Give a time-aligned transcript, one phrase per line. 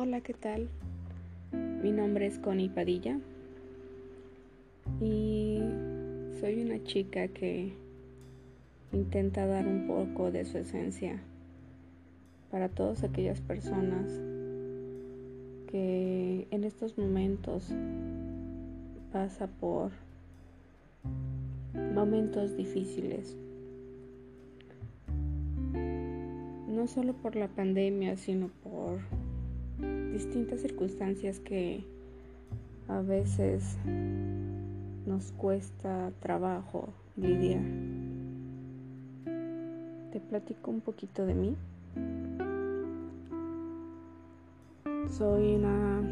[0.00, 0.68] Hola, ¿qué tal?
[1.82, 3.18] Mi nombre es Connie Padilla
[5.00, 5.58] y
[6.38, 7.72] soy una chica que
[8.92, 11.20] intenta dar un poco de su esencia
[12.52, 14.12] para todas aquellas personas
[15.66, 17.66] que en estos momentos
[19.12, 19.90] pasa por
[21.92, 23.36] momentos difíciles.
[26.68, 29.00] No solo por la pandemia, sino por
[30.18, 31.84] distintas circunstancias que
[32.88, 33.78] a veces
[35.06, 37.62] nos cuesta trabajo lidiar.
[40.10, 41.56] Te platico un poquito de mí.
[45.08, 46.02] Soy una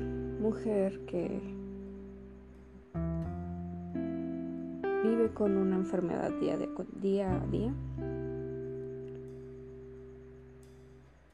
[0.41, 1.41] mujer que
[5.03, 6.57] vive con una enfermedad día,
[7.03, 7.75] día a día.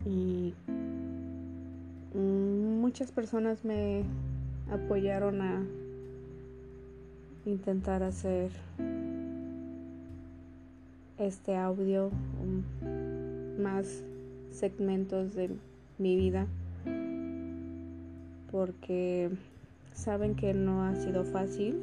[0.07, 0.55] Y
[2.93, 4.05] muchas personas me
[4.71, 5.63] apoyaron a
[7.47, 8.51] intentar hacer
[11.17, 12.11] este audio,
[13.59, 14.03] más
[14.51, 15.49] segmentos de
[15.97, 16.47] mi vida,
[18.51, 19.31] porque
[19.95, 21.81] saben que no ha sido fácil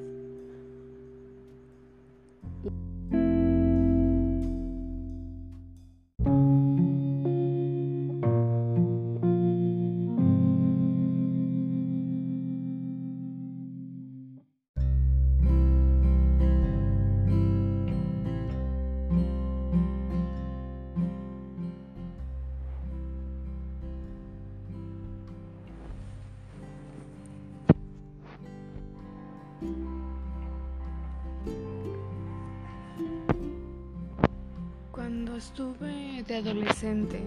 [34.92, 37.22] Cuando estuve de adolescente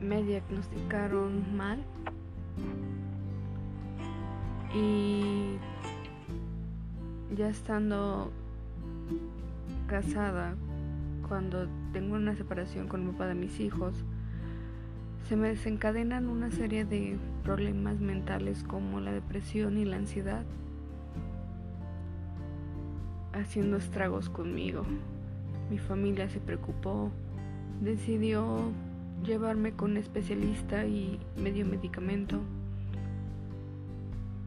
[0.00, 1.82] me diagnosticaron mal
[4.74, 5.56] y
[7.36, 8.30] ya estando
[9.86, 10.54] casada,
[11.28, 13.94] cuando tengo una separación con el papá de mis hijos,
[15.28, 20.44] se me desencadenan una serie de problemas mentales como la depresión y la ansiedad,
[23.32, 24.84] haciendo estragos conmigo.
[25.70, 27.10] Mi familia se preocupó,
[27.80, 28.72] decidió
[29.24, 32.40] llevarme con un especialista y me dio medicamento.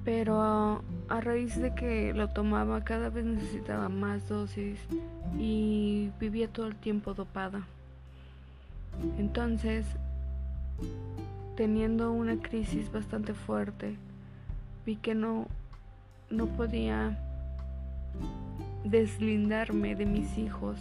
[0.04, 4.80] Pero a, a, raíz de que lo tomaba cada vez necesitaba más dosis
[5.40, 7.66] y vivía todo el tiempo dopada.
[9.18, 9.86] Entonces,
[11.56, 13.96] teniendo una crisis bastante fuerte,
[14.86, 15.48] vi que no,
[16.30, 17.18] no podía
[18.86, 20.78] deslindarme de mis hijos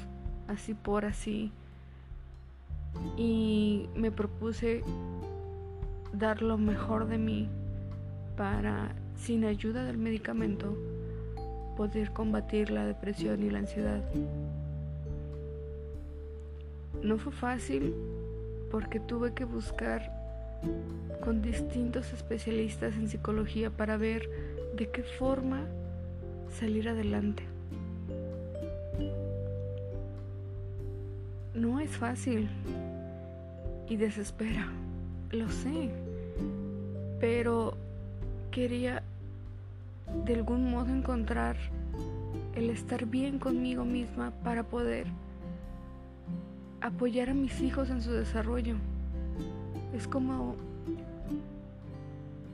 [0.47, 1.51] así por así
[3.17, 4.83] y me propuse
[6.13, 7.49] dar lo mejor de mí
[8.37, 10.77] para, sin ayuda del medicamento,
[11.77, 14.03] poder combatir la depresión y la ansiedad.
[17.03, 17.95] No fue fácil
[18.71, 20.13] porque tuve que buscar
[21.25, 24.29] con distintos especialistas en psicología para ver
[24.77, 25.63] de qué forma
[26.51, 27.54] salir adelante.
[31.65, 32.47] No es fácil
[33.89, 34.67] y desespera,
[35.31, 35.89] lo sé,
[37.21, 37.73] pero
[38.51, 39.03] quería
[40.27, 41.57] de algún modo encontrar
[42.55, 45.07] el estar bien conmigo misma para poder
[46.83, 48.77] apoyar a mis hijos en su desarrollo.
[49.97, 50.57] Es como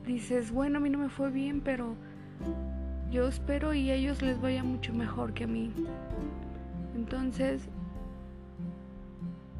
[0.07, 1.95] dices, bueno, a mí no me fue bien, pero
[3.11, 5.69] yo espero y a ellos les vaya mucho mejor que a mí.
[6.95, 7.67] Entonces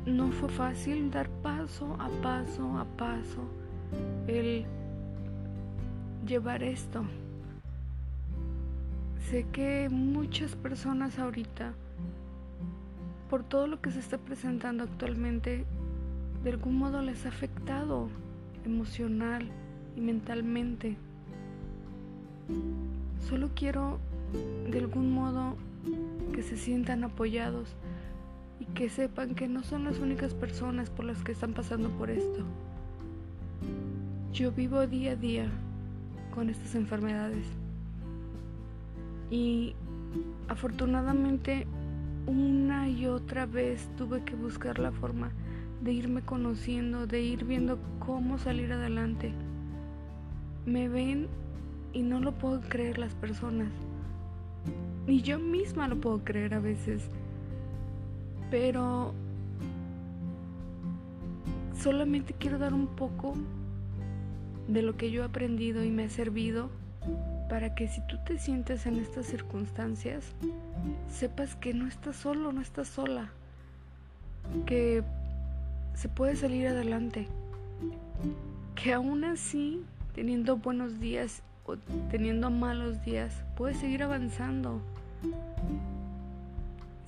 [0.06, 3.42] no fue fácil dar paso a paso a paso
[4.28, 4.66] el
[6.26, 7.04] llevar esto.
[9.30, 11.74] Sé que muchas personas ahorita,
[13.30, 15.66] por todo lo que se está presentando actualmente,
[16.44, 18.10] de algún modo les ha afectado
[18.66, 19.50] emocional
[19.96, 20.98] y mentalmente.
[23.30, 24.00] Solo quiero
[24.70, 25.56] de algún modo
[26.34, 27.76] que se sientan apoyados
[28.62, 32.12] y que sepan que no son las únicas personas por las que están pasando por
[32.12, 32.44] esto.
[34.32, 35.48] Yo vivo día a día
[36.36, 37.48] con estas enfermedades
[39.32, 39.74] y
[40.48, 41.66] afortunadamente
[42.28, 45.32] una y otra vez tuve que buscar la forma
[45.82, 49.34] de irme conociendo, de ir viendo cómo salir adelante.
[50.68, 51.28] Me ven
[51.94, 53.72] y no lo puedo creer las personas.
[55.08, 57.10] Ni yo misma lo puedo creer a veces.
[58.52, 59.14] Pero
[61.82, 63.34] solamente quiero dar un poco
[64.68, 66.70] de lo que yo he aprendido y me ha servido
[67.50, 70.26] para que si tú te sientes en estas circunstancias,
[71.10, 73.30] sepas que no estás solo, no estás sola,
[74.66, 75.04] que
[75.96, 77.28] se puede salir adelante,
[78.76, 79.84] que aún así,
[80.14, 81.76] teniendo buenos días o
[82.10, 84.82] teniendo malos días, puedes seguir avanzando.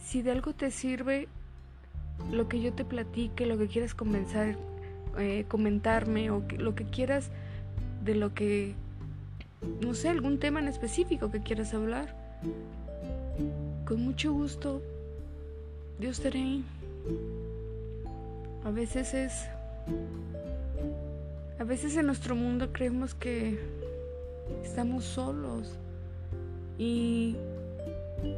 [0.04, 1.28] Si de algo te sirve
[2.32, 4.56] lo que yo te platique, lo que quieras comenzar,
[5.18, 7.32] eh, comentarme o lo que quieras
[8.04, 8.76] de lo que,
[9.82, 12.16] no sé, algún tema en específico que quieras hablar,
[13.86, 14.82] con mucho gusto,
[16.00, 16.64] Dios estaré ahí.
[18.66, 19.48] A veces es...
[21.60, 23.58] A veces en nuestro mundo creemos que
[24.64, 25.78] estamos solos
[26.78, 27.38] y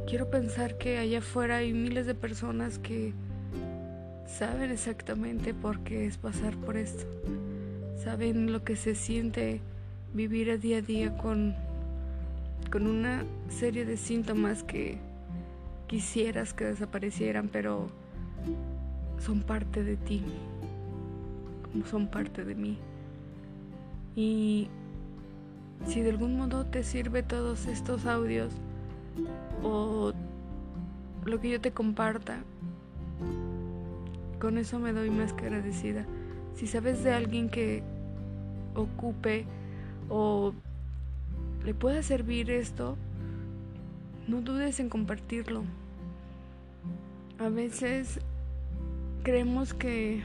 [0.06, 3.12] quiero pensar que allá afuera hay miles de personas que
[4.26, 7.04] saben exactamente por qué es pasar por esto.
[8.02, 9.60] Saben lo que se siente
[10.14, 11.54] vivir a día a día con,
[12.70, 14.98] con una serie de síntomas que
[15.86, 17.88] quisieras que desaparecieran, pero
[19.18, 20.22] son parte de ti,
[21.62, 22.78] como son parte de mí.
[24.14, 24.68] Y
[25.86, 28.52] si de algún modo te sirve todos estos audios
[29.62, 30.12] o
[31.24, 32.38] lo que yo te comparta,
[34.40, 36.06] con eso me doy más que agradecida.
[36.54, 37.82] Si sabes de alguien que
[38.74, 39.44] ocupe
[40.08, 40.52] o
[41.64, 42.96] le pueda servir esto,
[44.28, 45.64] no dudes en compartirlo.
[47.38, 48.20] A veces
[49.22, 50.22] creemos que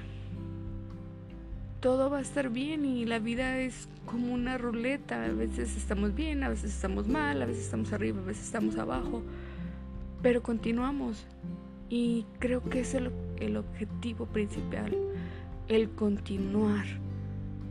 [1.81, 5.25] todo va a estar bien y la vida es como una ruleta.
[5.25, 8.77] A veces estamos bien, a veces estamos mal, a veces estamos arriba, a veces estamos
[8.77, 9.23] abajo.
[10.21, 11.25] Pero continuamos.
[11.89, 14.95] Y creo que es el, el objetivo principal,
[15.67, 16.85] el continuar,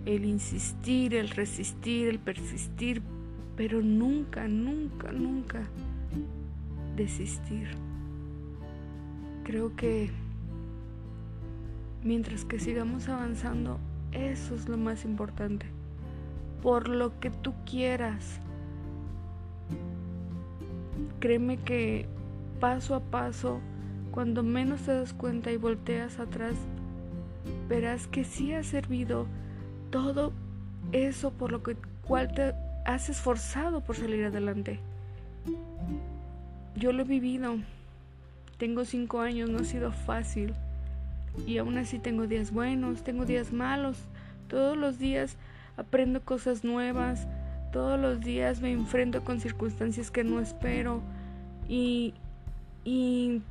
[0.05, 3.03] el insistir, el resistir, el persistir,
[3.57, 5.63] pero nunca, nunca, nunca
[6.97, 7.69] desistir.
[9.45, 10.11] Creo que
[12.03, 13.79] mientras que sigamos avanzando,
[14.13, 15.67] eso es lo más importante.
[16.63, 18.41] Por lo que tú quieras.
[21.21, 22.07] Créeme que
[22.61, 23.61] paso a paso,
[24.11, 26.55] cuando menos te das cuenta y volteas atrás,
[27.69, 29.27] verás que sí ha servido
[29.91, 30.33] todo
[30.93, 32.55] eso por lo que cual te
[32.85, 34.81] has esforzado por salir adelante.
[36.77, 37.57] Yo lo he vivido.
[38.59, 40.55] Tengo cinco años, no ha sido fácil.
[41.47, 43.99] Y aún así tengo días buenos, tengo días malos.
[44.49, 45.37] Todos los días
[45.77, 47.27] aprendo cosas nuevas.
[47.73, 51.03] Todos los días me enfrento con circunstancias que no espero.
[51.69, 52.15] Y,
[52.85, 53.43] y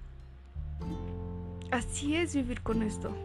[1.72, 3.16] así es vivir con esto.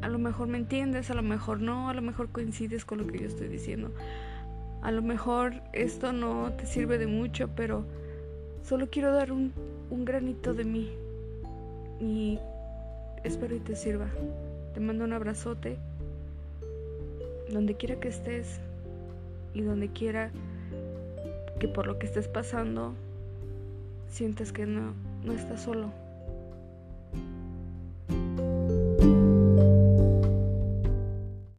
[0.00, 3.06] A lo mejor me entiendes, a lo mejor no, a lo mejor coincides con lo
[3.06, 3.92] que yo estoy diciendo.
[4.82, 7.84] A lo mejor esto no te sirve de mucho, pero
[8.62, 9.52] solo quiero dar un,
[9.90, 10.92] un granito de mí.
[12.00, 12.38] Y
[13.24, 14.08] espero y te sirva.
[14.74, 15.76] Te mando un abrazote.
[17.52, 18.60] Donde quiera que estés
[19.54, 20.30] y donde quiera
[21.58, 22.94] que por lo que estés pasando
[24.08, 24.94] sientas que no,
[25.24, 25.90] no estás solo.